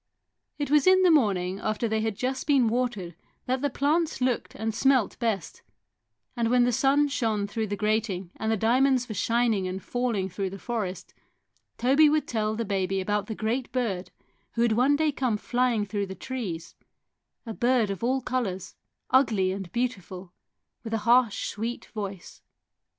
[0.57, 3.13] It was in the morning after they had just been watered
[3.45, 5.61] that the plants looked and smelt best,
[6.35, 10.27] and when the sun shone through the grating and the diamonds were shining and falling
[10.27, 11.13] through the forest,
[11.77, 14.09] Toby would tell the baby about the great bird
[14.53, 16.73] who would one day come flying through the trees
[17.45, 18.73] a bird of all colours,
[19.11, 20.33] ugly and beautiful,
[20.83, 22.41] with a harsh sweet voice.